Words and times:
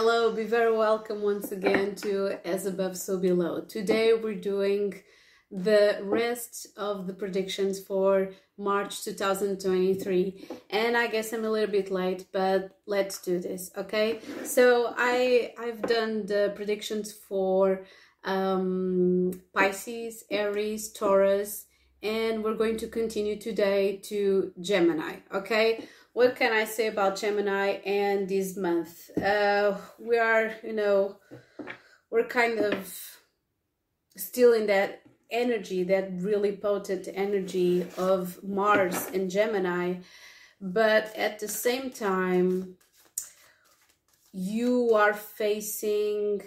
Hello, 0.00 0.30
be 0.30 0.44
very 0.44 0.76
welcome 0.76 1.22
once 1.22 1.50
again 1.50 1.96
to 1.96 2.38
As 2.46 2.66
Above 2.66 2.96
So 2.96 3.18
Below. 3.18 3.62
Today 3.62 4.12
we're 4.12 4.36
doing 4.36 4.94
the 5.50 5.98
rest 6.04 6.68
of 6.76 7.08
the 7.08 7.12
predictions 7.12 7.80
for 7.80 8.30
March 8.56 9.02
2023 9.02 10.46
and 10.70 10.96
I 10.96 11.08
guess 11.08 11.32
I'm 11.32 11.44
a 11.44 11.50
little 11.50 11.72
bit 11.72 11.90
late 11.90 12.26
but 12.30 12.78
let's 12.86 13.20
do 13.20 13.40
this 13.40 13.72
okay? 13.76 14.20
So 14.44 14.94
I 14.96 15.52
I've 15.58 15.82
done 15.82 16.26
the 16.26 16.52
predictions 16.54 17.12
for 17.12 17.84
um, 18.22 19.32
Pisces 19.52 20.22
Aries 20.30 20.92
Taurus 20.92 21.66
and 22.04 22.44
we're 22.44 22.54
going 22.54 22.76
to 22.76 22.86
continue 22.86 23.36
today 23.36 23.96
to 24.04 24.52
Gemini 24.60 25.16
okay 25.34 25.88
what 26.12 26.36
can 26.36 26.52
I 26.52 26.64
say 26.64 26.88
about 26.88 27.16
Gemini 27.16 27.78
and 27.84 28.28
this 28.28 28.56
month 28.56 29.16
uh, 29.18 29.76
we 29.98 30.18
are 30.18 30.52
you 30.64 30.72
know 30.72 31.16
we're 32.10 32.24
kind 32.24 32.58
of 32.58 33.18
still 34.16 34.52
in 34.52 34.66
that 34.66 35.02
energy, 35.30 35.84
that 35.84 36.10
really 36.14 36.56
potent 36.56 37.08
energy 37.12 37.86
of 37.96 38.42
Mars 38.42 39.08
and 39.12 39.30
Gemini. 39.30 39.96
But 40.60 41.14
at 41.16 41.38
the 41.38 41.48
same 41.48 41.90
time, 41.90 42.76
you 44.32 44.94
are 44.94 45.14
facing 45.14 46.42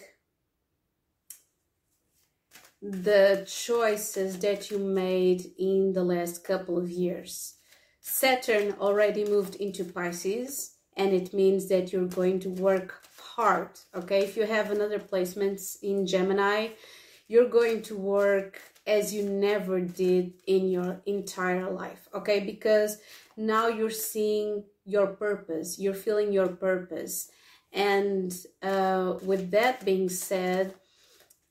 the 2.82 3.46
choices 3.48 4.40
that 4.40 4.72
you 4.72 4.80
made 4.80 5.46
in 5.58 5.94
the 5.94 6.04
last 6.04 6.44
couple 6.44 6.78
of 6.78 6.90
years. 6.90 7.56
Saturn 8.02 8.76
already 8.80 9.24
moved 9.24 9.56
into 9.56 9.86
Pisces, 9.86 10.76
and 10.98 11.14
it 11.14 11.34
means 11.34 11.70
that 11.70 11.94
you're 11.94 12.06
going 12.06 12.40
to 12.42 12.50
work 12.50 13.06
hard. 13.18 13.70
Okay, 13.96 14.24
if 14.24 14.36
you 14.36 14.46
have 14.46 14.72
another 14.72 15.00
placements 15.00 15.82
in 15.82 16.06
Gemini, 16.06 16.70
you're 17.28 17.48
going 17.48 17.82
to 17.84 17.96
work 17.96 18.62
as 18.86 19.14
you 19.14 19.24
never 19.24 19.80
did 19.80 20.34
in 20.48 20.70
your 20.70 21.02
entire 21.06 21.70
life 21.70 22.10
okay 22.14 22.40
because 22.40 22.98
now 23.38 23.68
you're 23.68 23.90
seeing 23.90 24.64
your 24.86 25.08
purpose 25.08 25.78
you're 25.80 25.94
feeling 25.94 26.34
your 26.34 26.48
purpose 26.48 27.30
and 27.72 28.46
uh, 28.64 29.14
with 29.24 29.52
that 29.52 29.86
being 29.86 30.10
said 30.10 30.74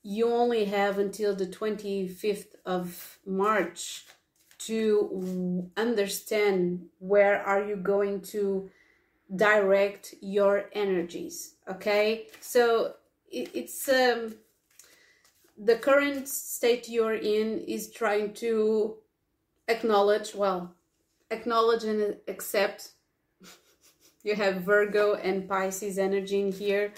you 0.02 0.28
only 0.28 0.64
have 0.64 0.98
until 0.98 1.34
the 1.34 1.46
25th 1.46 2.54
of 2.66 3.18
march 3.24 4.04
to 4.66 5.70
understand 5.76 6.86
where 6.98 7.42
are 7.42 7.64
you 7.64 7.76
going 7.76 8.20
to 8.20 8.70
direct 9.34 10.14
your 10.20 10.66
energies 10.72 11.54
okay 11.68 12.26
so 12.40 12.94
it's 13.30 13.88
um 13.88 14.34
the 15.62 15.76
current 15.76 16.26
state 16.26 16.88
you're 16.88 17.14
in 17.14 17.60
is 17.60 17.90
trying 17.90 18.32
to 18.32 18.96
acknowledge, 19.68 20.34
well, 20.34 20.74
acknowledge 21.30 21.84
and 21.84 22.16
accept. 22.28 22.92
you 24.22 24.34
have 24.34 24.62
Virgo 24.62 25.14
and 25.14 25.48
Pisces 25.48 25.98
energy 25.98 26.40
in 26.40 26.52
here. 26.52 26.92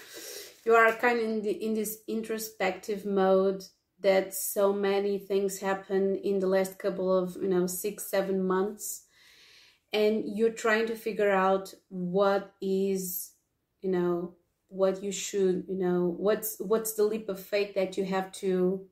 You 0.65 0.75
are 0.75 0.93
kind 0.93 1.19
of 1.19 1.25
in, 1.25 1.43
the, 1.43 1.51
in 1.51 1.75
this 1.75 1.99
introspective 2.07 3.05
mode 3.05 3.65
that 4.03 4.35
so 4.35 4.73
many 4.73 5.19
things 5.19 5.61
happen 5.61 6.17
in 6.17 6.39
the 6.39 6.47
last 6.47 6.79
couple 6.79 7.17
of, 7.17 7.37
you 7.41 7.49
know, 7.49 7.67
six, 7.67 8.05
seven 8.11 8.45
months. 8.45 9.05
And 9.93 10.25
you're 10.27 10.51
trying 10.51 10.87
to 10.87 10.97
figure 10.97 11.31
out 11.31 11.75
what 11.89 12.55
is, 12.61 13.33
you 13.83 13.91
know, 13.91 14.35
what 14.73 15.03
you 15.03 15.13
should 15.13 15.65
you 15.69 15.77
know 15.77 16.15
what's 16.17 16.57
what's 16.59 16.95
the 16.95 17.05
leap 17.05 17.29
of 17.29 17.39
faith 17.39 17.75
that 17.75 17.99
you 17.99 18.07
have 18.07 18.33
to 18.33 18.87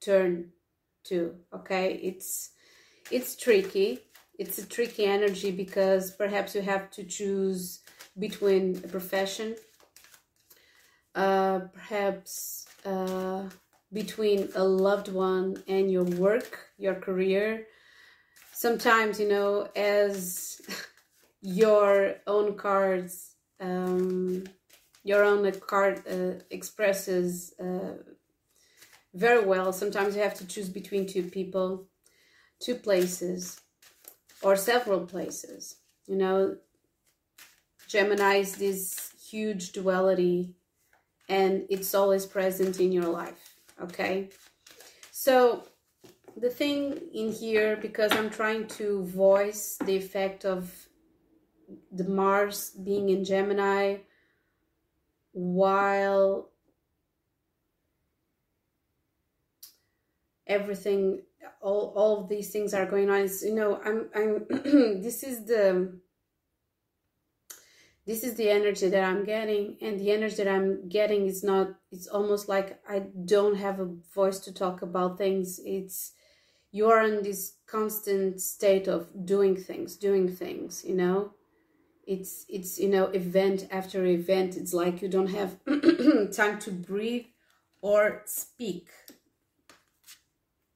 turn 0.00 0.50
to 1.04 1.34
okay 1.54 1.92
it's 2.02 2.52
it's 3.10 3.36
tricky 3.36 3.98
it's 4.38 4.56
a 4.56 4.66
tricky 4.66 5.04
energy 5.04 5.50
because 5.50 6.10
perhaps 6.10 6.54
you 6.54 6.62
have 6.62 6.90
to 6.90 7.04
choose 7.04 7.80
between 8.18 8.80
a 8.82 8.88
profession 8.88 9.54
uh, 11.14 11.60
perhaps 11.74 12.66
uh, 12.86 13.42
between 13.92 14.48
a 14.54 14.64
loved 14.64 15.08
one 15.08 15.62
and 15.68 15.90
your 15.90 16.04
work 16.04 16.70
your 16.78 16.94
career 16.94 17.66
sometimes 18.52 19.20
you 19.20 19.28
know 19.28 19.68
as 19.76 20.60
your 21.40 22.14
own 22.26 22.56
cards 22.56 23.34
um, 23.60 24.44
your 25.04 25.22
own 25.22 25.50
card 25.60 26.02
uh, 26.10 26.42
expresses 26.50 27.54
uh, 27.60 27.94
very 29.16 29.44
well. 29.44 29.72
Sometimes 29.72 30.14
you 30.14 30.22
have 30.22 30.34
to 30.34 30.46
choose 30.46 30.68
between 30.68 31.06
two 31.06 31.22
people, 31.22 31.86
two 32.60 32.74
places, 32.74 33.60
or 34.42 34.56
several 34.56 35.00
places. 35.06 35.76
You 36.06 36.16
know, 36.16 36.56
Gemini 37.88 38.36
is 38.36 38.56
this 38.56 39.12
huge 39.30 39.72
duality 39.72 40.54
and 41.28 41.64
it's 41.70 41.94
always 41.94 42.26
present 42.26 42.78
in 42.78 42.92
your 42.92 43.08
life. 43.08 43.55
Okay. 43.82 44.30
So 45.10 45.64
the 46.36 46.50
thing 46.50 47.00
in 47.12 47.32
here, 47.32 47.76
because 47.76 48.12
I'm 48.12 48.30
trying 48.30 48.66
to 48.78 49.04
voice 49.04 49.78
the 49.84 49.96
effect 49.96 50.44
of 50.44 50.88
the 51.90 52.04
Mars 52.04 52.70
being 52.70 53.08
in 53.08 53.24
Gemini 53.24 53.98
while 55.32 56.48
everything 60.46 61.20
all 61.60 61.92
all 61.96 62.22
of 62.22 62.28
these 62.28 62.50
things 62.50 62.72
are 62.72 62.86
going 62.86 63.10
on 63.10 63.20
is 63.20 63.42
you 63.42 63.54
know 63.54 63.80
i'm 63.84 64.08
i'm 64.14 64.46
this 65.02 65.22
is 65.22 65.44
the 65.44 65.98
this 68.06 68.22
is 68.22 68.34
the 68.36 68.48
energy 68.48 68.88
that 68.88 69.04
i'm 69.04 69.24
getting 69.24 69.76
and 69.82 69.98
the 70.00 70.10
energy 70.10 70.36
that 70.36 70.48
i'm 70.48 70.88
getting 70.88 71.26
is 71.26 71.42
not 71.42 71.68
it's 71.90 72.06
almost 72.06 72.48
like 72.48 72.80
i 72.88 73.00
don't 73.24 73.56
have 73.56 73.80
a 73.80 73.88
voice 74.14 74.38
to 74.40 74.52
talk 74.52 74.82
about 74.82 75.18
things. 75.18 75.60
It's 75.64 76.12
you 76.72 76.88
are 76.90 77.02
in 77.02 77.22
this 77.22 77.54
constant 77.66 78.40
state 78.40 78.86
of 78.86 79.08
doing 79.24 79.56
things 79.56 79.96
doing 79.96 80.28
things 80.28 80.84
you 80.84 80.94
know? 80.94 81.32
It's 82.06 82.46
it's 82.48 82.78
you 82.78 82.88
know 82.88 83.06
event 83.06 83.66
after 83.70 84.04
event. 84.06 84.56
It's 84.56 84.72
like 84.72 85.02
you 85.02 85.08
don't 85.08 85.34
have 85.40 85.58
time 86.32 86.58
to 86.60 86.70
breathe 86.70 87.26
or 87.80 88.22
speak. 88.26 88.88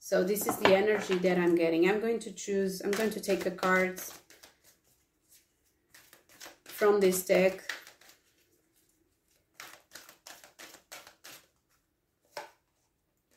So 0.01 0.25
this 0.25 0.49
is 0.49 0.57
the 0.57 0.75
energy 0.75 1.15
that 1.19 1.39
i'm 1.39 1.55
getting. 1.55 1.89
I'm 1.89 2.01
going 2.01 2.19
to 2.21 2.33
choose 2.33 2.83
i'm 2.85 2.91
going 2.91 3.11
to 3.11 3.21
take 3.21 3.45
the 3.45 3.53
cards 3.53 4.21
from 6.81 6.99
this 6.99 7.25
deck 7.27 7.63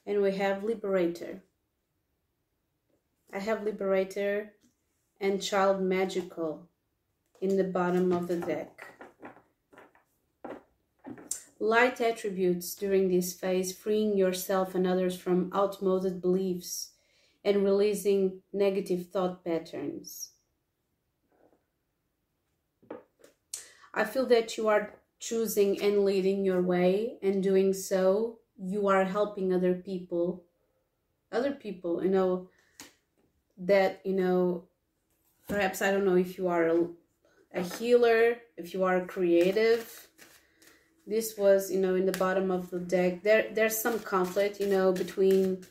and 0.07 0.21
we 0.21 0.31
have 0.31 0.63
liberator 0.63 1.43
i 3.33 3.39
have 3.39 3.63
liberator 3.63 4.53
and 5.23 5.41
child 5.41 5.81
magical 5.81 6.67
in 7.43 7.55
the 7.55 7.63
bottom 7.63 8.11
of 8.11 8.27
the 8.27 8.35
deck. 8.35 8.87
Light 11.59 12.01
attributes 12.01 12.75
during 12.75 13.07
this 13.09 13.33
phase, 13.33 13.75
freeing 13.75 14.17
yourself 14.17 14.75
and 14.75 14.85
others 14.85 15.17
from 15.17 15.49
outmoded 15.55 16.21
beliefs 16.21 16.91
and 17.43 17.63
releasing 17.63 18.41
negative 18.51 19.07
thought 19.11 19.45
patterns. 19.45 20.32
I 23.93 24.05
feel 24.05 24.25
that 24.27 24.57
you 24.57 24.67
are 24.67 24.93
choosing 25.19 25.81
and 25.81 26.03
leading 26.03 26.43
your 26.43 26.61
way, 26.61 27.17
and 27.21 27.41
doing 27.41 27.73
so, 27.73 28.39
you 28.57 28.87
are 28.87 29.05
helping 29.05 29.53
other 29.53 29.73
people. 29.75 30.43
Other 31.31 31.51
people, 31.51 32.03
you 32.03 32.09
know, 32.09 32.49
that, 33.57 34.01
you 34.03 34.13
know, 34.13 34.65
perhaps 35.47 35.81
I 35.81 35.91
don't 35.91 36.05
know 36.05 36.15
if 36.15 36.37
you 36.37 36.47
are 36.47 36.67
a 36.67 36.87
a 37.53 37.61
healer, 37.61 38.37
if 38.57 38.73
you 38.73 38.83
are 38.83 39.05
creative. 39.05 40.07
This 41.05 41.37
was, 41.37 41.71
you 41.71 41.79
know, 41.79 41.95
in 41.95 42.05
the 42.05 42.17
bottom 42.17 42.49
of 42.49 42.69
the 42.69 42.79
deck. 42.79 43.23
There, 43.23 43.47
there's 43.53 43.77
some 43.77 43.99
conflict, 43.99 44.59
you 44.59 44.67
know, 44.67 44.91
between, 44.91 45.65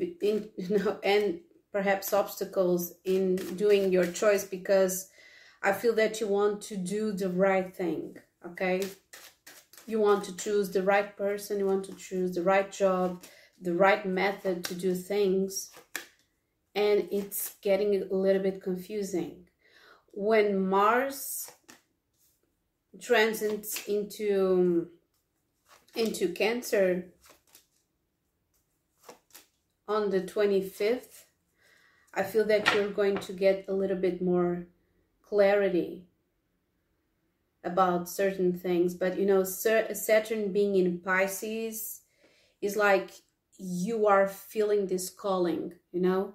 in, 0.00 0.48
you 0.56 0.78
know, 0.78 0.98
and 1.02 1.40
perhaps 1.72 2.12
obstacles 2.12 2.94
in 3.04 3.36
doing 3.56 3.92
your 3.92 4.06
choice 4.06 4.44
because 4.44 5.08
I 5.62 5.72
feel 5.72 5.94
that 5.94 6.20
you 6.20 6.28
want 6.28 6.60
to 6.62 6.76
do 6.76 7.12
the 7.12 7.28
right 7.28 7.74
thing, 7.74 8.16
okay? 8.44 8.82
You 9.86 10.00
want 10.00 10.24
to 10.24 10.36
choose 10.36 10.70
the 10.70 10.82
right 10.82 11.16
person, 11.16 11.58
you 11.58 11.66
want 11.66 11.84
to 11.84 11.94
choose 11.94 12.34
the 12.34 12.42
right 12.42 12.70
job, 12.70 13.24
the 13.60 13.74
right 13.74 14.04
method 14.04 14.64
to 14.64 14.74
do 14.74 14.94
things, 14.94 15.70
and 16.74 17.08
it's 17.12 17.56
getting 17.62 18.02
a 18.02 18.14
little 18.14 18.42
bit 18.42 18.62
confusing 18.62 19.46
when 20.12 20.68
Mars 20.68 21.50
transits 23.00 23.88
into 23.88 24.88
into 25.94 26.28
Cancer 26.28 27.06
on 29.88 30.10
the 30.10 30.22
25th, 30.22 31.24
I 32.14 32.22
feel 32.22 32.46
that 32.46 32.72
you're 32.74 32.90
going 32.90 33.18
to 33.18 33.32
get 33.32 33.66
a 33.68 33.74
little 33.74 33.96
bit 33.96 34.22
more 34.22 34.66
clarity 35.32 36.04
about 37.64 38.06
certain 38.06 38.52
things. 38.52 38.92
But 38.92 39.18
you 39.18 39.24
know, 39.24 39.44
Saturn 39.44 40.52
being 40.52 40.76
in 40.76 40.98
Pisces 40.98 42.02
is 42.60 42.76
like 42.76 43.12
you 43.56 44.06
are 44.06 44.28
feeling 44.28 44.86
this 44.86 45.08
calling, 45.08 45.72
you 45.90 46.00
know? 46.00 46.34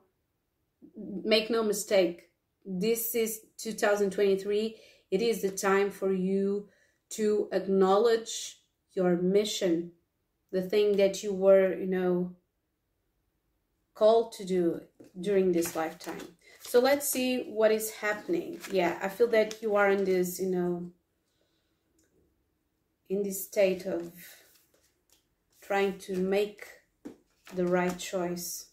Make 0.96 1.52
no 1.52 1.62
mistake, 1.62 2.32
this 2.66 3.14
is 3.14 3.42
2023. 3.58 4.76
It 5.12 5.22
is 5.22 5.44
the 5.44 5.52
time 5.52 5.92
for 5.92 6.12
you 6.12 6.68
to 7.12 7.50
acknowledge 7.52 8.62
your 8.94 9.16
mission, 9.16 9.92
the 10.52 10.64
thing 10.64 10.98
that 10.98 11.22
you 11.22 11.34
were, 11.34 11.78
you 11.78 11.86
know, 11.86 12.36
called 13.94 14.32
to 14.34 14.46
do 14.46 14.82
during 15.20 15.52
this 15.52 15.76
lifetime. 15.76 16.37
So 16.68 16.82
let's 16.82 17.08
see 17.08 17.44
what 17.44 17.72
is 17.72 17.92
happening. 17.92 18.60
Yeah, 18.70 19.00
I 19.02 19.08
feel 19.08 19.28
that 19.28 19.62
you 19.62 19.78
are 19.78 19.90
in 19.90 20.04
this, 20.04 20.38
you 20.38 20.50
know, 20.50 20.92
in 23.08 23.24
this 23.24 23.46
state 23.46 23.86
of 23.86 24.12
trying 25.62 25.98
to 26.00 26.18
make 26.18 26.68
the 27.56 27.66
right 27.66 27.98
choice. 27.98 28.66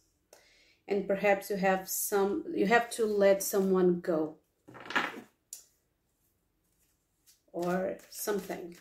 And 0.88 1.06
perhaps 1.06 1.50
you 1.50 1.56
have 1.56 1.88
some, 1.88 2.42
you 2.52 2.66
have 2.66 2.90
to 2.90 3.06
let 3.06 3.44
someone 3.44 4.00
go 4.00 4.38
or 7.52 7.98
something. 8.10 8.76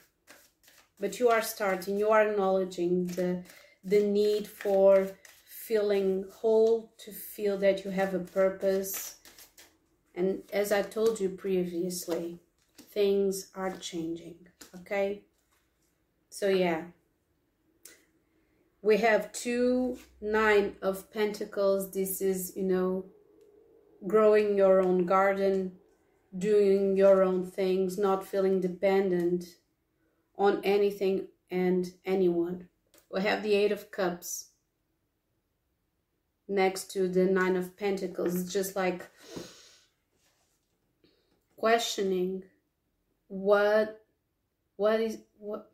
But 0.99 1.19
you 1.19 1.29
are 1.29 1.43
starting, 1.43 1.99
you 1.99 2.09
are 2.09 2.31
acknowledging 2.31 3.05
the, 3.05 3.43
the 3.83 4.01
need 4.01 4.47
for 4.47 5.11
feeling 5.67 6.25
whole, 6.29 6.91
to 6.97 7.11
feel 7.11 7.57
that 7.57 7.85
you 7.85 7.91
have 7.91 8.13
a 8.13 8.19
purpose. 8.19 9.15
And 10.13 10.43
as 10.51 10.71
I 10.71 10.81
told 10.81 11.19
you 11.21 11.29
previously, 11.29 12.39
things 12.77 13.49
are 13.55 13.71
changing, 13.71 14.35
okay? 14.75 15.21
So, 16.29 16.49
yeah. 16.49 16.83
We 18.81 18.97
have 18.97 19.31
two 19.31 19.97
nine 20.19 20.75
of 20.81 21.09
pentacles. 21.11 21.91
This 21.91 22.21
is, 22.21 22.53
you 22.57 22.63
know, 22.63 23.05
growing 24.05 24.57
your 24.57 24.81
own 24.81 25.05
garden, 25.05 25.71
doing 26.37 26.97
your 26.97 27.23
own 27.23 27.45
things, 27.49 27.97
not 27.97 28.27
feeling 28.27 28.59
dependent 28.59 29.45
on 30.37 30.59
anything 30.65 31.27
and 31.49 31.93
anyone. 32.03 32.67
We 33.09 33.21
have 33.21 33.43
the 33.43 33.53
Eight 33.53 33.71
of 33.71 33.91
Cups 33.91 34.49
next 36.47 36.91
to 36.91 37.07
the 37.07 37.25
nine 37.25 37.55
of 37.55 37.77
pentacles. 37.77 38.51
Just 38.51 38.75
like 38.75 39.07
questioning 41.57 42.43
what 43.27 44.01
what 44.75 44.99
is 44.99 45.19
what 45.37 45.71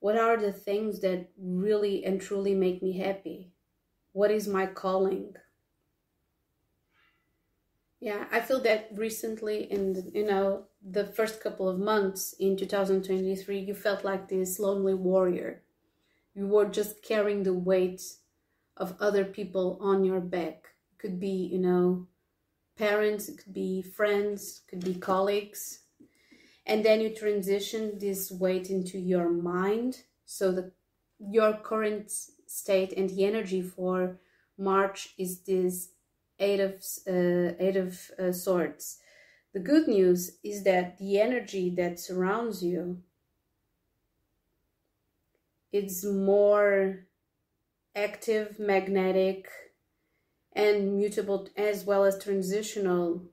what 0.00 0.18
are 0.18 0.36
the 0.36 0.52
things 0.52 1.00
that 1.00 1.30
really 1.38 2.04
and 2.04 2.20
truly 2.20 2.54
make 2.54 2.82
me 2.82 2.98
happy? 2.98 3.52
What 4.12 4.30
is 4.30 4.46
my 4.46 4.66
calling? 4.66 5.34
Yeah 8.00 8.26
i 8.30 8.40
feel 8.40 8.60
that 8.60 8.90
recently 8.94 9.62
in 9.72 10.10
you 10.12 10.26
know 10.26 10.64
the 10.82 11.06
first 11.06 11.40
couple 11.42 11.70
of 11.70 11.78
months 11.78 12.34
in 12.38 12.54
2023 12.54 13.58
you 13.60 13.74
felt 13.74 14.04
like 14.04 14.28
this 14.28 14.58
lonely 14.58 14.92
warrior. 14.92 15.62
You 16.34 16.48
were 16.48 16.66
just 16.66 17.02
carrying 17.02 17.44
the 17.44 17.54
weight 17.54 18.02
of 18.76 18.96
other 19.00 19.24
people 19.24 19.78
on 19.80 20.04
your 20.04 20.20
back. 20.20 20.68
Could 20.98 21.20
be, 21.20 21.50
you 21.52 21.58
know, 21.58 22.06
parents, 22.76 23.28
it 23.28 23.38
could 23.38 23.52
be 23.52 23.82
friends, 23.82 24.62
could 24.68 24.84
be 24.84 24.94
colleagues. 24.94 25.80
And 26.66 26.84
then 26.84 27.00
you 27.00 27.14
transition 27.14 27.98
this 27.98 28.30
weight 28.30 28.70
into 28.70 28.98
your 28.98 29.28
mind. 29.28 30.02
So 30.24 30.52
that 30.52 30.72
your 31.18 31.52
current 31.54 32.10
state 32.10 32.92
and 32.96 33.10
the 33.10 33.24
energy 33.24 33.60
for 33.60 34.18
March 34.56 35.14
is 35.18 35.40
this 35.40 35.90
eight 36.38 36.60
of 36.60 36.74
uh, 37.06 37.54
eight 37.58 37.76
of 37.76 38.10
uh, 38.18 38.32
swords. 38.32 38.98
The 39.52 39.60
good 39.60 39.86
news 39.86 40.38
is 40.42 40.64
that 40.64 40.98
the 40.98 41.20
energy 41.20 41.70
that 41.76 42.00
surrounds 42.00 42.62
you 42.62 43.02
it's 45.74 46.04
more 46.04 47.04
active, 47.94 48.58
magnetic, 48.58 49.48
and 50.52 50.96
mutable 50.96 51.48
as 51.56 51.84
well 51.84 52.04
as 52.04 52.22
transitional 52.22 53.24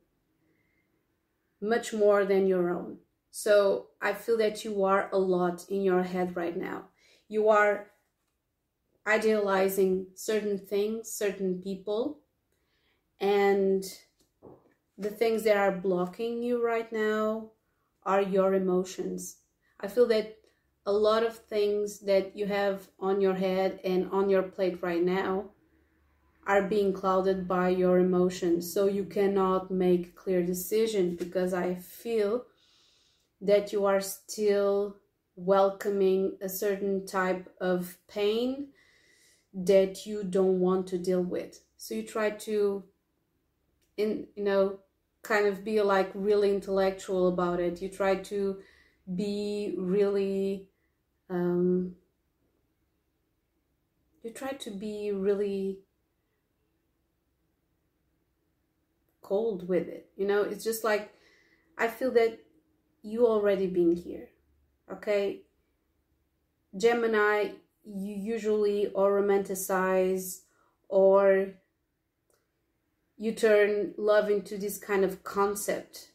much 1.61 1.93
more 1.93 2.25
than 2.25 2.47
your 2.47 2.71
own. 2.71 2.97
So 3.29 3.87
I 4.01 4.13
feel 4.13 4.37
that 4.39 4.65
you 4.65 4.83
are 4.83 5.09
a 5.13 5.17
lot 5.17 5.65
in 5.69 5.83
your 5.83 6.03
head 6.03 6.35
right 6.35 6.57
now. 6.57 6.85
You 7.27 7.49
are 7.49 7.91
idealizing 9.07 10.07
certain 10.15 10.57
things, 10.57 11.11
certain 11.11 11.61
people, 11.61 12.19
and 13.19 13.83
the 14.97 15.09
things 15.09 15.43
that 15.43 15.57
are 15.57 15.71
blocking 15.71 16.43
you 16.43 16.63
right 16.63 16.91
now 16.91 17.51
are 18.03 18.21
your 18.21 18.53
emotions. 18.53 19.37
I 19.79 19.87
feel 19.87 20.07
that 20.07 20.37
a 20.85 20.91
lot 20.91 21.23
of 21.23 21.37
things 21.37 21.99
that 21.99 22.35
you 22.35 22.47
have 22.47 22.89
on 22.99 23.21
your 23.21 23.35
head 23.35 23.79
and 23.83 24.09
on 24.11 24.29
your 24.29 24.43
plate 24.43 24.79
right 24.81 25.03
now 25.03 25.45
are 26.47 26.63
being 26.63 26.91
clouded 26.91 27.47
by 27.47 27.69
your 27.69 27.99
emotions. 27.99 28.73
So 28.73 28.87
you 28.87 29.05
cannot 29.05 29.69
make 29.69 30.15
clear 30.15 30.43
decision 30.43 31.15
because 31.15 31.53
i 31.53 31.75
feel 31.75 32.45
that 33.41 33.71
you 33.71 33.85
are 33.85 34.01
still 34.01 34.97
welcoming 35.35 36.37
a 36.41 36.49
certain 36.49 37.05
type 37.05 37.49
of 37.59 37.97
pain 38.07 38.67
that 39.53 40.05
you 40.05 40.23
don't 40.23 40.59
want 40.59 40.87
to 40.87 40.97
deal 40.97 41.21
with. 41.21 41.61
So 41.77 41.95
you 41.95 42.03
try 42.03 42.31
to 42.31 42.83
in 43.97 44.27
you 44.35 44.43
know 44.43 44.79
kind 45.23 45.45
of 45.45 45.63
be 45.63 45.81
like 45.81 46.11
really 46.13 46.53
intellectual 46.53 47.27
about 47.27 47.59
it. 47.59 47.81
You 47.81 47.89
try 47.89 48.15
to 48.15 48.59
be 49.15 49.75
really 49.77 50.67
um, 51.31 51.95
you 54.21 54.31
try 54.31 54.51
to 54.51 54.69
be 54.69 55.11
really 55.11 55.79
cold 59.21 59.67
with 59.67 59.87
it 59.87 60.09
you 60.17 60.27
know? 60.27 60.43
It's 60.43 60.63
just 60.63 60.83
like 60.83 61.13
i 61.77 61.87
feel 61.87 62.11
that 62.11 62.37
you 63.01 63.25
already 63.25 63.65
been 63.65 63.95
here 63.95 64.27
okay? 64.91 65.41
Gemini 66.77 67.51
you 67.83 68.13
usually 68.15 68.87
or 68.87 69.21
romanticize 69.21 70.41
or 70.89 71.53
you 73.17 73.31
turn 73.31 73.93
love 73.97 74.29
into 74.29 74.57
this 74.57 74.77
kind 74.77 75.03
of 75.03 75.23
concept 75.23 76.11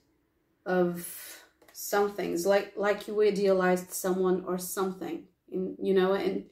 of 0.65 1.36
some 1.79 2.11
things 2.11 2.47
like 2.47 2.73
like 2.75 3.07
you 3.07 3.21
idealized 3.21 3.93
someone 3.93 4.43
or 4.47 4.57
something 4.57 5.25
in 5.51 5.77
you 5.79 5.93
know 5.93 6.15
and 6.15 6.47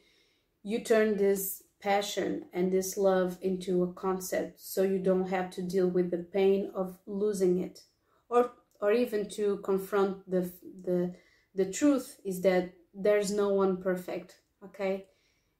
you 0.62 0.78
turn 0.80 1.16
this 1.16 1.62
passion 1.80 2.44
and 2.52 2.70
this 2.70 2.98
love 2.98 3.38
into 3.40 3.82
a 3.82 3.92
concept 3.94 4.60
so 4.60 4.82
you 4.82 4.98
don't 4.98 5.30
have 5.30 5.50
to 5.50 5.62
deal 5.62 5.88
with 5.88 6.10
the 6.10 6.18
pain 6.18 6.70
of 6.74 6.98
losing 7.06 7.58
it. 7.58 7.80
Or 8.28 8.52
or 8.82 8.92
even 8.92 9.30
to 9.30 9.58
confront 9.64 10.28
the 10.30 10.50
the 10.82 11.14
the 11.54 11.70
truth 11.70 12.20
is 12.22 12.42
that 12.42 12.74
there's 12.92 13.30
no 13.30 13.48
one 13.48 13.78
perfect 13.78 14.40
okay? 14.62 15.06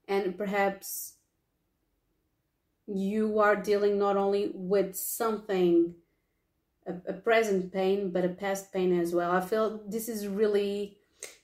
And 0.06 0.36
perhaps 0.36 1.14
you 2.86 3.38
are 3.38 3.56
dealing 3.56 3.98
not 3.98 4.18
only 4.18 4.50
with 4.54 4.94
something 4.94 5.94
a, 6.86 6.92
a 7.08 7.12
present 7.12 7.72
pain 7.72 8.10
but 8.10 8.24
a 8.24 8.28
past 8.28 8.72
pain 8.72 8.98
as 8.98 9.14
well. 9.14 9.30
I 9.30 9.40
feel 9.40 9.80
this 9.86 10.08
is 10.08 10.26
really 10.26 10.98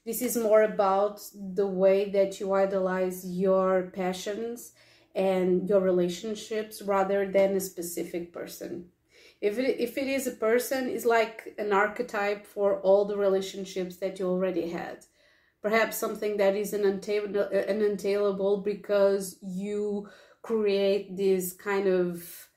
this 0.05 0.23
is 0.23 0.37
more 0.37 0.63
about 0.63 1.21
the 1.35 1.67
way 1.67 2.11
that 2.11 2.41
you 2.41 2.53
idolize 2.53 3.25
your 3.25 3.91
passions 3.95 4.73
and 5.15 5.69
your 5.69 5.81
relationships 5.81 6.83
rather 6.83 7.31
than 7.31 7.57
a 7.57 7.61
specific 7.61 8.33
person. 8.33 8.87
If 9.41 9.59
it, 9.59 9.81
if 9.81 9.97
it 9.97 10.07
is 10.07 10.27
a 10.27 10.33
person 10.33 10.89
it's 10.89 11.07
like 11.07 11.55
an 11.59 11.73
archetype 11.73 12.47
for 12.47 12.81
all 12.81 13.05
the 13.05 13.17
relationships 13.17 13.97
that 13.97 14.19
you 14.19 14.29
already 14.29 14.69
had. 14.69 15.05
Perhaps 15.63 15.99
something 15.99 16.39
that 16.39 16.57
is 16.57 16.73
an, 16.73 16.85
untail- 16.85 17.37
uh, 17.37 17.51
an 17.51 17.81
untailable 17.81 18.65
because 18.65 19.37
you 19.43 20.09
create 20.43 21.17
this 21.19 21.53
kind 21.53 21.87
of 21.87 22.50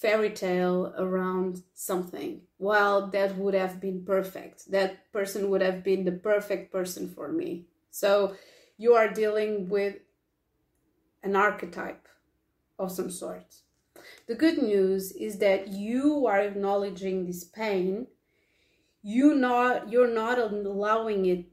fairy 0.00 0.30
tale 0.30 0.92
around 0.98 1.62
something. 1.74 2.42
Well, 2.58 3.08
that 3.08 3.36
would 3.36 3.54
have 3.54 3.80
been 3.80 4.04
perfect. 4.04 4.70
That 4.70 5.10
person 5.12 5.48
would 5.50 5.62
have 5.62 5.82
been 5.82 6.04
the 6.04 6.12
perfect 6.12 6.70
person 6.70 7.08
for 7.08 7.32
me. 7.32 7.64
So 7.90 8.36
you 8.76 8.94
are 8.94 9.08
dealing 9.08 9.68
with 9.70 9.96
an 11.22 11.34
archetype 11.34 12.06
of 12.78 12.92
some 12.92 13.10
sort. 13.10 13.56
The 14.28 14.34
good 14.34 14.58
news 14.58 15.12
is 15.12 15.38
that 15.38 15.68
you 15.68 16.26
are 16.26 16.40
acknowledging 16.40 17.24
this 17.24 17.44
pain. 17.44 18.06
You 19.02 19.34
not 19.34 19.90
you're 19.90 20.12
not 20.12 20.38
allowing 20.38 21.26
it 21.26 21.46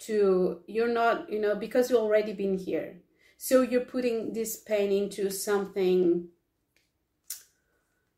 to 0.00 0.60
you're 0.66 0.92
not, 0.92 1.30
you 1.30 1.40
know, 1.40 1.56
because 1.56 1.90
you've 1.90 2.00
already 2.00 2.34
been 2.34 2.56
here. 2.56 3.00
So 3.36 3.62
you're 3.62 3.80
putting 3.80 4.32
this 4.32 4.56
pain 4.56 4.92
into 4.92 5.30
something 5.30 6.28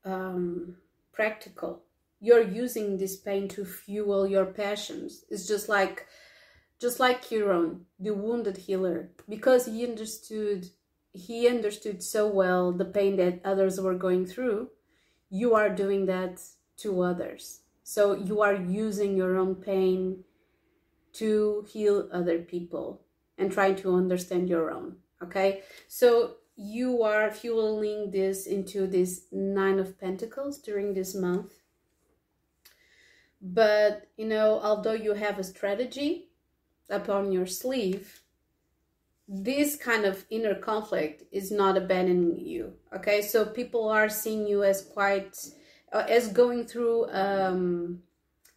um, 0.07 0.77
practical. 1.13 1.83
You're 2.21 2.49
using 2.49 2.97
this 2.97 3.17
pain 3.17 3.49
to 3.49 3.65
fuel 3.65 4.27
your 4.27 4.47
passions. 4.47 5.25
It's 5.29 5.47
just 5.47 5.69
like 5.69 6.07
just 6.81 7.01
like 7.01 7.27
Chiron, 7.27 7.87
the 7.99 8.15
wounded 8.15 8.57
healer, 8.59 9.11
because 9.29 9.67
he 9.67 9.87
understood 9.87 10.71
he 11.13 11.49
understood 11.49 12.03
so 12.03 12.29
well 12.29 12.73
the 12.73 12.85
pain 12.85 13.17
that 13.17 13.41
others 13.45 13.81
were 13.81 13.95
going 13.95 14.27
through, 14.27 14.69
you 15.31 15.55
are 15.55 15.71
doing 15.71 16.07
that 16.07 16.41
to 16.79 17.03
others. 17.03 17.61
So 17.83 18.15
you 18.15 18.43
are 18.43 18.55
using 18.55 19.17
your 19.17 19.39
own 19.39 19.55
pain 19.55 20.25
to 21.15 21.65
heal 21.73 22.09
other 22.13 22.41
people 22.41 23.01
and 23.39 23.51
trying 23.51 23.77
to 23.77 23.95
understand 23.95 24.49
your 24.49 24.71
own. 24.71 24.97
Okay, 25.23 25.63
so 25.89 26.37
you 26.57 27.03
are 27.03 27.31
fueling 27.31 28.11
this 28.11 28.47
into 28.47 28.87
this 28.87 29.27
Nine 29.31 29.79
of 29.79 29.99
Pentacles 30.01 30.59
during 30.59 30.95
this 30.95 31.15
month. 31.15 31.53
But 33.41 34.09
you 34.17 34.27
know, 34.27 34.61
although 34.63 34.93
you 34.93 35.15
have 35.15 35.39
a 35.39 35.45
strategy 35.45 36.29
upon 36.89 37.33
your 37.33 37.47
sleeve, 37.47 38.23
this 39.29 39.77
kind 39.77 40.05
of 40.05 40.25
inner 40.31 40.55
conflict 40.55 41.25
is 41.33 41.51
not 41.51 41.77
abandoning 41.77 42.39
you 42.39 42.75
okay? 42.97 43.23
So 43.23 43.45
people 43.45 43.89
are 43.89 44.09
seeing 44.09 44.47
you 44.47 44.65
as 44.65 44.83
quite 44.83 45.37
uh, 45.93 46.05
as 46.09 46.29
going 46.29 46.67
through 46.67 47.11
um, 47.11 48.03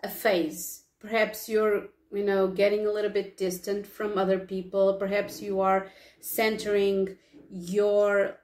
a 0.03 0.09
phase. 0.09 0.83
Perhaps 0.99 1.49
you're 1.49 1.87
you 2.11 2.23
know 2.23 2.47
getting 2.47 2.87
a 2.87 2.91
little 2.91 3.11
bit 3.11 3.37
distant 3.37 3.85
from 3.85 4.17
other 4.17 4.39
people. 4.39 4.93
Perhaps 4.93 5.41
you 5.41 5.61
are 5.61 5.87
centering 6.19 7.17
your 7.49 8.37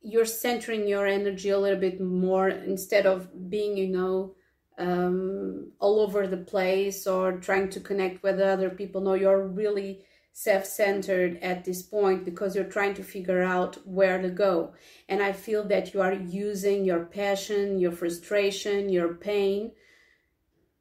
you're 0.00 0.26
centering 0.26 0.86
your 0.86 1.06
energy 1.06 1.48
a 1.48 1.58
little 1.58 1.80
bit 1.80 2.00
more 2.00 2.48
instead 2.48 3.06
of 3.06 3.50
being 3.50 3.76
you 3.76 3.88
know 3.88 4.34
um, 4.78 5.72
all 5.78 6.00
over 6.00 6.26
the 6.26 6.36
place 6.36 7.06
or 7.06 7.32
trying 7.32 7.70
to 7.70 7.80
connect 7.80 8.22
with 8.22 8.40
other 8.40 8.70
people. 8.70 9.00
No 9.00 9.14
you're 9.14 9.46
really 9.46 10.04
self-centered 10.32 11.38
at 11.42 11.64
this 11.64 11.80
point 11.80 12.24
because 12.24 12.56
you're 12.56 12.64
trying 12.64 12.92
to 12.92 13.04
figure 13.04 13.42
out 13.42 13.76
where 13.86 14.20
to 14.20 14.28
go. 14.28 14.74
And 15.08 15.22
i 15.22 15.32
feel 15.32 15.64
that 15.68 15.94
you 15.94 16.02
are 16.02 16.12
using 16.12 16.84
your 16.84 17.04
passion 17.04 17.78
your 17.78 17.92
frustration 17.92 18.88
your 18.88 19.14
pain 19.14 19.72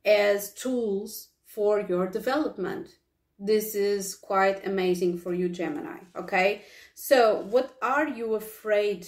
as 0.05 0.53
tools 0.53 1.29
for 1.46 1.79
your 1.82 2.08
development 2.08 2.89
this 3.40 3.75
is 3.75 4.16
quite 4.16 4.66
amazing 4.66 5.18
for 5.18 5.34
you 5.34 5.50
gemini 5.50 5.98
okay? 6.16 6.62
So 6.94 7.42
what 7.50 7.75
are 7.82 8.08
you 8.08 8.36
afraid 8.36 9.08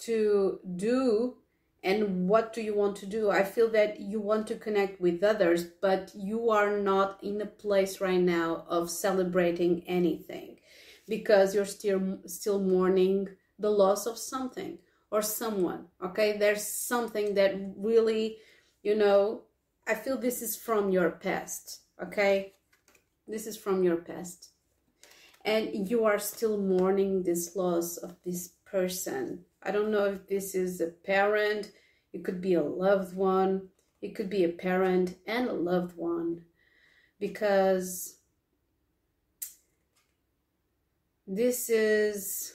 to 0.00 0.60
do 0.76 1.36
and 1.82 2.28
what 2.28 2.52
do 2.52 2.60
you 2.60 2.74
want 2.74 2.96
to 2.96 3.06
do? 3.06 3.30
I 3.30 3.42
feel 3.42 3.70
that 3.70 4.00
you 4.00 4.20
want 4.20 4.46
to 4.48 4.56
connect 4.56 5.00
with 5.00 5.22
others 5.22 5.64
but 5.80 6.12
you 6.14 6.50
are 6.50 6.78
not 6.78 7.22
in 7.22 7.40
a 7.40 7.46
place 7.46 8.00
right 8.00 8.20
now 8.20 8.64
of 8.68 8.90
celebrating 8.90 9.84
anything 9.86 10.58
because 11.08 11.54
you're 11.54 11.64
still 11.64 12.18
still 12.26 12.60
mourning 12.60 13.28
the 13.58 13.70
loss 13.70 14.06
of 14.06 14.18
something 14.18 14.78
or 15.10 15.22
someone 15.22 15.86
okay? 16.04 16.36
There's 16.38 16.66
something 16.66 17.34
that 17.34 17.54
really 17.76 18.38
you 18.82 18.94
know 18.94 19.42
i 19.86 19.94
feel 19.94 20.16
this 20.16 20.42
is 20.42 20.56
from 20.56 20.90
your 20.90 21.10
past 21.10 21.80
okay 22.02 22.52
this 23.30 23.46
is 23.46 23.56
from 23.56 23.82
your 23.82 23.96
past. 23.96 24.50
And 25.44 25.88
you 25.88 26.04
are 26.04 26.18
still 26.18 26.58
mourning 26.58 27.22
this 27.22 27.56
loss 27.56 27.96
of 27.96 28.16
this 28.24 28.48
person. 28.64 29.44
I 29.62 29.70
don't 29.70 29.90
know 29.90 30.04
if 30.04 30.26
this 30.26 30.54
is 30.54 30.80
a 30.80 30.88
parent, 30.88 31.72
it 32.12 32.24
could 32.24 32.40
be 32.40 32.54
a 32.54 32.62
loved 32.62 33.16
one, 33.16 33.68
it 34.02 34.14
could 34.14 34.30
be 34.30 34.44
a 34.44 34.48
parent 34.48 35.16
and 35.26 35.48
a 35.48 35.52
loved 35.52 35.96
one. 35.96 36.42
Because 37.18 38.16
this 41.26 41.70
is 41.70 42.54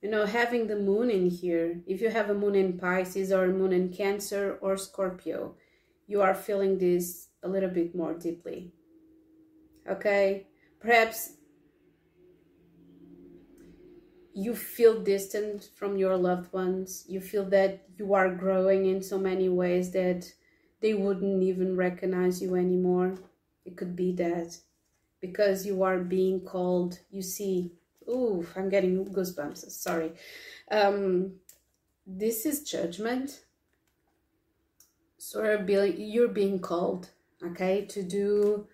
you 0.00 0.10
know 0.10 0.26
having 0.26 0.66
the 0.66 0.76
moon 0.76 1.10
in 1.10 1.28
here. 1.28 1.80
If 1.86 2.00
you 2.00 2.10
have 2.10 2.30
a 2.30 2.34
moon 2.34 2.54
in 2.54 2.78
pisces 2.78 3.32
or 3.32 3.44
a 3.44 3.48
moon 3.48 3.72
in 3.72 3.92
cancer 3.92 4.58
or 4.60 4.76
scorpio 4.76 5.56
you 6.06 6.20
are 6.20 6.34
feeling 6.34 6.78
this 6.78 7.28
a 7.42 7.48
little 7.48 7.70
bit 7.70 7.94
more 7.94 8.14
deeply 8.14 8.72
okay? 9.88 10.46
Perhaps 10.80 11.34
you 14.34 14.54
feel 14.54 15.02
distant 15.02 15.68
from 15.76 15.96
your 15.96 16.16
loved 16.16 16.52
ones. 16.52 17.04
You 17.06 17.20
feel 17.20 17.44
that 17.50 17.82
you 17.96 18.14
are 18.14 18.34
growing 18.34 18.86
in 18.86 19.02
so 19.02 19.18
many 19.18 19.48
ways 19.48 19.92
that 19.92 20.32
they 20.80 20.94
wouldn't 20.94 21.42
even 21.42 21.76
recognize 21.76 22.42
you 22.42 22.56
anymore. 22.56 23.14
It 23.64 23.76
could 23.76 23.94
be 23.94 24.12
that 24.12 24.56
because 25.22 25.64
you 25.64 25.82
are 25.84 26.00
being 26.00 26.40
called 26.40 26.98
you 27.10 27.22
see 27.22 27.72
ooh 28.08 28.44
i'm 28.56 28.68
getting 28.68 29.06
goosebumps 29.06 29.70
sorry. 29.70 30.12
Um 30.70 31.34
this 32.04 32.44
is 32.44 32.64
judgment. 32.64 33.44
So 35.16 35.64
you're 35.96 36.28
being 36.28 36.58
called 36.58 37.10
okay 37.42 37.86
to 37.86 38.02
do 38.02 38.66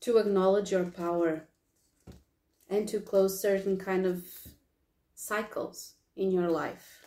to 0.00 0.18
acknowledge 0.18 0.70
your 0.70 0.84
power 0.84 1.44
and 2.68 2.88
to 2.88 3.00
close 3.00 3.40
certain 3.40 3.76
kind 3.76 4.06
of 4.06 4.24
cycles 5.14 5.94
in 6.16 6.30
your 6.30 6.50
life 6.50 7.04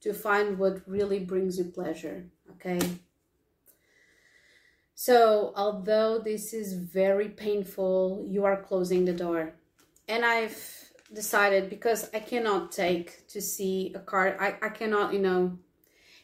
to 0.00 0.12
find 0.12 0.58
what 0.58 0.82
really 0.86 1.18
brings 1.18 1.58
you 1.58 1.64
pleasure 1.64 2.24
okay? 2.52 2.80
So 4.94 5.52
although 5.54 6.18
this 6.18 6.52
is 6.52 6.72
very 6.74 7.28
painful 7.28 8.24
you 8.26 8.44
are 8.44 8.62
closing 8.62 9.04
the 9.04 9.12
door. 9.12 9.54
And 10.08 10.24
i've 10.24 10.88
decided 11.12 11.70
because 11.70 12.10
i 12.12 12.18
cannot 12.18 12.70
take 12.70 13.26
to 13.28 13.40
see 13.40 13.92
a 13.94 13.98
card 13.98 14.36
i, 14.38 14.54
I 14.60 14.68
cannot 14.68 15.14
you 15.14 15.20
know 15.20 15.58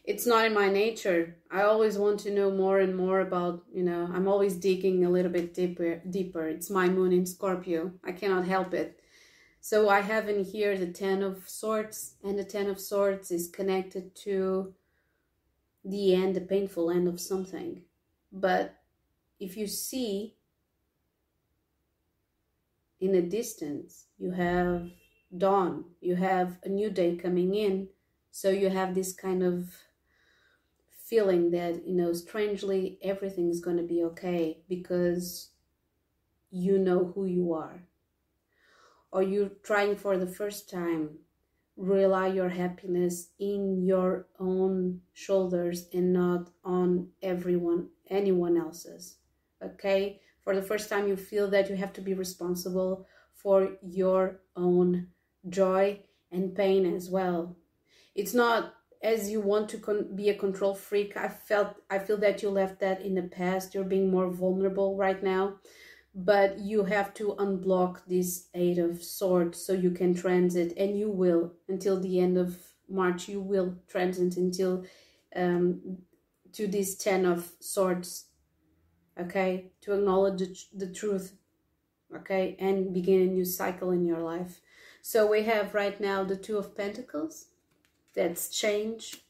it's 0.04 0.26
not 0.26 0.44
in 0.44 0.52
my 0.52 0.68
nature. 0.68 1.36
I 1.50 1.62
always 1.62 1.96
want 1.96 2.20
to 2.20 2.30
know 2.30 2.50
more 2.50 2.80
and 2.80 2.94
more 2.94 3.20
about, 3.20 3.64
you 3.72 3.82
know, 3.82 4.08
I'm 4.12 4.28
always 4.28 4.54
digging 4.54 5.04
a 5.04 5.10
little 5.10 5.32
bit 5.32 5.54
deeper 5.54 6.02
deeper. 6.10 6.46
It's 6.46 6.70
my 6.70 6.88
moon 6.88 7.12
in 7.12 7.24
Scorpio. 7.24 7.92
I 8.04 8.12
cannot 8.12 8.46
help 8.46 8.74
it. 8.74 9.00
So 9.60 9.88
I 9.88 10.02
have 10.02 10.28
in 10.28 10.44
here 10.44 10.76
the 10.76 10.92
10 10.92 11.22
of 11.22 11.48
swords 11.48 12.16
and 12.22 12.38
the 12.38 12.44
10 12.44 12.68
of 12.68 12.78
swords 12.78 13.30
is 13.30 13.48
connected 13.48 14.14
to 14.16 14.74
the 15.82 16.14
end, 16.14 16.36
the 16.36 16.42
painful 16.42 16.90
end 16.90 17.08
of 17.08 17.18
something. 17.18 17.80
But 18.30 18.76
if 19.40 19.56
you 19.56 19.66
see 19.66 20.34
in 23.00 23.14
a 23.14 23.22
distance, 23.22 24.04
you 24.18 24.32
have 24.32 24.90
dawn, 25.36 25.84
you 26.02 26.16
have 26.16 26.58
a 26.62 26.68
new 26.68 26.90
day 26.90 27.16
coming 27.16 27.54
in. 27.54 27.88
So 28.30 28.50
you 28.50 28.68
have 28.68 28.94
this 28.94 29.14
kind 29.14 29.42
of 29.42 29.70
feeling 31.04 31.50
that, 31.50 31.86
you 31.86 31.94
know, 31.94 32.12
strangely 32.12 32.98
everything 33.02 33.50
is 33.50 33.60
going 33.60 33.76
to 33.76 33.82
be 33.82 34.02
okay 34.02 34.58
because 34.68 35.50
you 36.50 36.78
know 36.78 37.12
who 37.14 37.26
you 37.26 37.52
are. 37.52 37.82
Or 39.12 39.22
you're 39.22 39.50
trying 39.62 39.96
for 39.96 40.16
the 40.16 40.26
first 40.26 40.70
time, 40.70 41.18
rely 41.76 42.28
your 42.28 42.48
happiness 42.48 43.28
in 43.38 43.84
your 43.84 44.26
own 44.38 45.00
shoulders 45.12 45.88
and 45.92 46.12
not 46.12 46.50
on 46.64 47.08
everyone, 47.22 47.88
anyone 48.08 48.56
else's. 48.56 49.16
Okay? 49.62 50.20
For 50.42 50.54
the 50.54 50.62
first 50.62 50.88
time, 50.88 51.06
you 51.06 51.16
feel 51.16 51.48
that 51.50 51.68
you 51.68 51.76
have 51.76 51.92
to 51.94 52.00
be 52.00 52.14
responsible 52.14 53.06
for 53.34 53.76
your 53.82 54.40
own 54.56 55.08
joy 55.48 56.00
and 56.32 56.54
pain 56.54 56.86
as 56.94 57.10
well. 57.10 57.56
It's 58.14 58.34
not 58.34 58.74
as 59.04 59.30
you 59.30 59.40
want 59.40 59.68
to 59.68 60.06
be 60.16 60.30
a 60.30 60.34
control 60.34 60.74
freak 60.74 61.16
i 61.16 61.28
felt 61.28 61.76
i 61.90 61.98
feel 61.98 62.16
that 62.16 62.42
you 62.42 62.50
left 62.50 62.80
that 62.80 63.02
in 63.02 63.14
the 63.14 63.22
past. 63.22 63.74
You're 63.74 63.84
being 63.84 64.10
more 64.10 64.28
vulnerable 64.28 64.96
right 64.96 65.22
now 65.22 65.58
but 66.14 66.60
you 66.60 66.84
have 66.84 67.12
to 67.12 67.34
unblock 67.38 68.00
this 68.06 68.46
eight 68.54 68.78
of 68.78 69.02
swords 69.02 69.58
so 69.58 69.72
you 69.72 69.90
can 69.90 70.14
transit 70.14 70.72
and 70.76 70.96
you 70.96 71.10
will. 71.10 71.52
Until 71.68 71.98
the 71.98 72.20
end 72.20 72.38
of 72.38 72.56
March, 72.88 73.28
you 73.28 73.40
will 73.40 73.76
transit 73.88 74.36
until 74.36 74.84
um, 75.34 75.98
to 76.52 76.68
this 76.68 76.96
Ten 76.96 77.24
of 77.24 77.50
Swords, 77.58 78.26
okay, 79.18 79.72
to 79.80 79.94
acknowledge 79.94 80.38
the, 80.38 80.86
the 80.86 80.92
truth, 80.92 81.34
okay, 82.14 82.56
and 82.60 82.94
begin 82.94 83.22
a 83.22 83.26
new 83.26 83.44
cycle 83.44 83.90
in 83.90 84.06
your 84.06 84.20
life. 84.20 84.60
So 85.02 85.26
we 85.26 85.42
have 85.42 85.74
right 85.74 86.00
now 86.00 86.22
the 86.22 86.36
Two 86.36 86.58
of 86.58 86.76
Pentacles, 86.76 87.46
that's 88.14 88.48
change. 88.48 89.22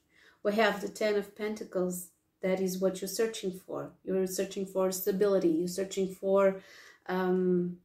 We 0.43 0.55
have 0.55 0.81
the 0.81 0.89
Ten 0.89 1.17
of 1.17 1.37
Pentacles, 1.37 2.09
that 2.43 2.61
is 2.61 2.79
what 2.79 3.01
you're 3.01 3.09
searching 3.09 3.53
for. 3.53 3.93
You're 4.05 4.27
searching 4.27 4.67
for 4.67 4.93
stability, 4.93 5.49
you're 5.49 5.69
searching 5.69 6.15
for 6.15 6.61
um, 7.07 7.79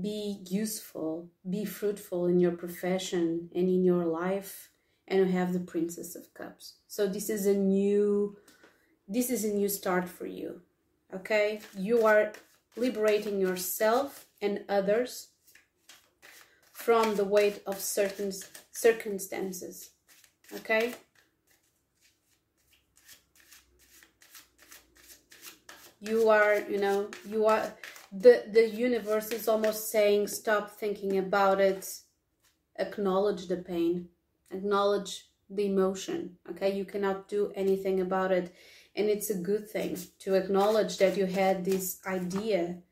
be 0.00 0.38
useful, 0.48 1.28
be 1.48 1.64
fruitful 1.64 2.26
in 2.26 2.40
your 2.40 2.52
profession 2.52 3.48
and 3.54 3.68
in 3.68 3.84
your 3.84 4.04
life. 4.04 4.70
And 5.08 5.20
you 5.20 5.26
have 5.26 5.52
the 5.52 5.60
Princess 5.60 6.16
of 6.16 6.34
Cups. 6.34 6.74
So 6.88 7.06
this 7.06 7.30
is 7.30 7.46
a 7.46 7.54
new, 7.54 8.36
this 9.06 9.30
is 9.30 9.44
a 9.44 9.54
new 9.54 9.68
start 9.68 10.08
for 10.08 10.26
you. 10.26 10.62
Okay, 11.14 11.60
you 11.78 12.04
are 12.04 12.32
liberating 12.76 13.40
yourself 13.40 14.26
and 14.42 14.64
others 14.68 15.28
from 16.76 17.16
the 17.16 17.24
weight 17.24 17.62
of 17.66 17.80
certain 17.80 18.30
circumstances. 18.70 19.90
Okay. 20.54 20.94
You 26.00 26.28
are, 26.28 26.60
you 26.70 26.78
know, 26.78 27.08
you 27.26 27.46
are 27.46 27.72
the 28.12 28.44
the 28.52 28.68
universe 28.68 29.32
is 29.32 29.48
almost 29.48 29.90
saying 29.90 30.28
stop 30.28 30.70
thinking 30.70 31.16
about 31.16 31.60
it. 31.60 31.82
Acknowledge 32.78 33.48
the 33.48 33.56
pain. 33.56 34.08
Acknowledge 34.50 35.30
the 35.48 35.66
emotion. 35.66 36.36
Okay? 36.50 36.76
You 36.76 36.84
cannot 36.84 37.26
do 37.26 37.52
anything 37.56 38.00
about 38.00 38.32
it. 38.32 38.54
And 38.94 39.08
it's 39.08 39.30
a 39.30 39.42
good 39.50 39.68
thing 39.68 39.98
to 40.20 40.34
acknowledge 40.34 40.98
that 40.98 41.16
you 41.16 41.24
had 41.24 41.64
this 41.64 41.98
idea 42.06 42.82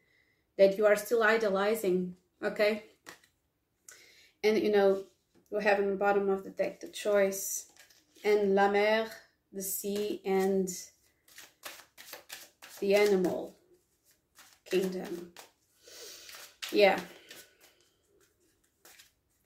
that 0.57 0.79
you 0.79 0.87
are 0.87 0.97
still 0.97 1.23
idolizing. 1.23 2.17
Okay 2.43 2.85
and 4.45 4.63
you 4.63 4.71
know 4.71 5.03
we 5.51 5.65
have 5.65 5.81
in 5.81 5.91
the 5.91 5.97
bottom 5.97 6.29
of 6.29 6.45
the 6.45 6.51
deck 6.51 6.79
the 6.81 6.89
choice 6.89 7.67
and 8.25 8.55
la 8.55 8.71
mer 8.71 9.09
the 9.53 9.63
sea 9.63 10.21
and 10.25 10.69
the 12.81 12.95
animal 12.95 13.57
kingdom. 14.67 15.33
Yeah. 16.73 16.99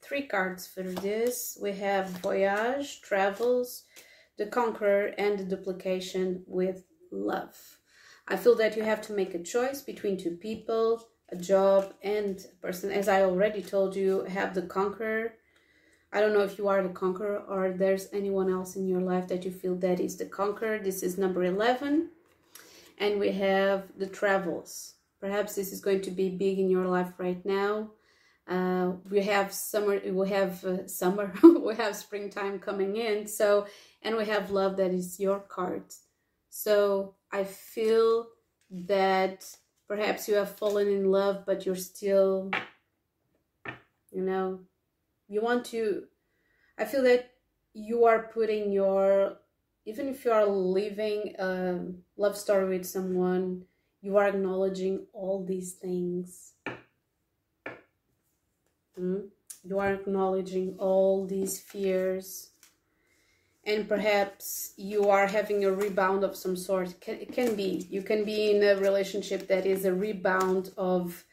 Three 0.02 0.26
cards 0.26 0.66
for 0.66 0.82
this. 0.82 1.58
We 1.60 1.72
have 1.72 2.08
Voyage, 2.08 3.02
Travels, 3.02 3.84
the 4.38 4.46
Conqueror, 4.46 5.12
and 5.18 5.38
the 5.38 5.44
Duplication 5.44 6.42
with 6.46 6.84
Love. 7.12 7.78
I 8.26 8.36
feel 8.36 8.54
that 8.56 8.76
you 8.76 8.82
have 8.82 9.02
to 9.02 9.12
make 9.12 9.34
a 9.34 9.42
choice 9.42 9.82
between 9.82 10.16
two 10.16 10.36
people, 10.36 11.08
job, 11.36 11.92
and 12.02 12.44
a 12.52 12.56
person. 12.56 12.90
As 12.90 13.08
I 13.08 13.22
already 13.22 13.62
told 13.62 13.96
you, 13.96 14.24
have 14.24 14.54
the 14.54 14.62
Conqueror. 14.62 15.34
I 16.12 16.20
don't 16.20 16.32
know 16.32 16.40
if 16.42 16.56
you 16.56 16.68
are 16.68 16.82
the 16.82 16.88
conqueror 16.88 17.42
or 17.48 17.70
there's 17.70 18.08
anyone 18.12 18.50
else 18.50 18.76
in 18.76 18.88
your 18.88 19.00
life 19.00 19.28
that 19.28 19.44
you 19.44 19.50
feel 19.50 19.74
that 19.76 20.00
is 20.00 20.16
the 20.16 20.24
conqueror. 20.24 20.78
This 20.78 21.02
is 21.02 21.18
number 21.18 21.44
11. 21.44 22.08
And 22.96 23.20
we 23.20 23.32
have 23.32 23.84
the 23.96 24.06
travels. 24.06 24.94
Perhaps 25.20 25.54
this 25.54 25.72
is 25.72 25.80
going 25.80 26.00
to 26.02 26.10
be 26.10 26.30
big 26.30 26.58
in 26.58 26.70
your 26.70 26.86
life 26.86 27.12
right 27.18 27.44
now. 27.44 27.90
Uh, 28.48 28.92
we 29.10 29.22
have 29.22 29.52
summer, 29.52 30.00
we 30.06 30.28
have 30.30 30.64
uh, 30.64 30.86
summer, 30.86 31.34
we 31.42 31.74
have 31.74 31.94
springtime 31.94 32.58
coming 32.58 32.96
in. 32.96 33.26
So, 33.26 33.66
and 34.00 34.16
we 34.16 34.24
have 34.24 34.50
love 34.50 34.78
that 34.78 34.90
is 34.90 35.20
your 35.20 35.40
card. 35.40 35.84
So 36.48 37.16
I 37.30 37.44
feel 37.44 38.28
that 38.70 39.44
perhaps 39.88 40.28
you 40.28 40.34
have 40.34 40.56
fallen 40.56 40.86
in 40.86 41.10
love, 41.10 41.44
but 41.46 41.64
you're 41.64 41.74
still, 41.74 42.50
you 44.12 44.22
know, 44.22 44.60
you 45.28 45.40
want 45.40 45.64
to, 45.66 46.04
I 46.78 46.84
feel 46.84 47.02
that 47.04 47.30
you 47.72 48.04
are 48.04 48.30
putting 48.32 48.70
your, 48.70 49.38
even 49.86 50.08
if 50.08 50.24
you 50.24 50.30
are 50.30 50.46
living 50.46 51.34
a 51.38 51.80
love 52.16 52.36
story 52.36 52.68
with 52.68 52.86
someone, 52.86 53.64
you 54.02 54.16
are 54.18 54.28
acknowledging 54.28 55.06
all 55.12 55.44
these 55.44 55.72
things. 55.72 56.52
Mm? 59.00 59.28
You 59.64 59.78
are 59.78 59.94
acknowledging 59.94 60.76
all 60.78 61.26
these 61.26 61.58
fears. 61.58 62.50
And 63.68 63.88
perhaps 63.88 64.72
you 64.76 65.10
are 65.10 65.26
having 65.26 65.64
a 65.64 65.70
rebound 65.70 66.24
of 66.24 66.34
some 66.34 66.56
sort. 66.56 66.94
It 67.06 67.32
can 67.32 67.54
be. 67.54 67.86
You 67.90 68.02
can 68.02 68.24
be 68.24 68.50
in 68.50 68.62
a 68.62 68.80
relationship 68.80 69.46
that 69.48 69.66
is 69.66 69.84
a 69.84 69.92
rebound 69.92 70.70
of 70.76 71.24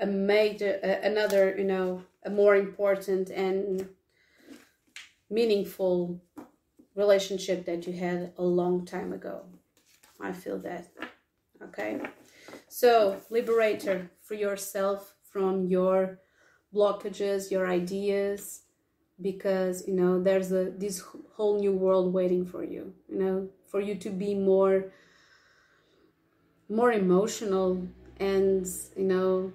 a 0.00 0.06
major, 0.06 0.72
another, 1.02 1.54
you 1.56 1.64
know, 1.64 2.02
a 2.24 2.30
more 2.30 2.56
important 2.56 3.30
and 3.30 3.88
meaningful 5.30 6.20
relationship 6.96 7.64
that 7.66 7.86
you 7.86 7.92
had 7.92 8.32
a 8.38 8.42
long 8.42 8.84
time 8.84 9.12
ago. 9.12 9.46
I 10.20 10.32
feel 10.32 10.58
that 10.58 10.88
okay 11.62 12.00
so 12.68 13.20
liberator 13.30 14.10
for 14.20 14.34
yourself 14.34 15.14
from 15.22 15.66
your 15.66 16.18
blockages 16.74 17.50
your 17.50 17.66
ideas 17.66 18.62
because 19.20 19.86
you 19.86 19.94
know 19.94 20.22
there's 20.22 20.52
a 20.52 20.70
this 20.76 21.02
whole 21.36 21.58
new 21.58 21.72
world 21.72 22.12
waiting 22.12 22.44
for 22.44 22.64
you 22.64 22.92
you 23.08 23.18
know 23.18 23.48
for 23.70 23.80
you 23.80 23.94
to 23.94 24.10
be 24.10 24.34
more 24.34 24.92
more 26.68 26.92
emotional 26.92 27.86
and 28.18 28.66
you 28.96 29.04
know 29.04 29.52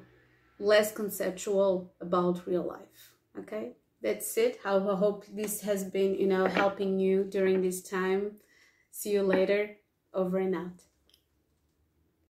less 0.60 0.92
conceptual 0.92 1.94
about 2.02 2.46
real 2.46 2.68
life 2.68 3.14
okay? 3.40 3.74
That's 4.02 4.38
it. 4.38 4.60
I 4.64 4.80
hope 4.80 5.26
this 5.28 5.62
has 5.62 5.84
been 5.84 6.16
you 6.16 6.28
know 6.28 6.46
helping 6.48 7.00
you 7.00 7.24
during 7.24 7.62
this 7.62 7.82
time. 7.82 8.38
See 8.92 9.12
you 9.12 9.24
later. 9.24 9.76
Over 10.14 10.40
and 10.40 10.56
out 10.56 10.89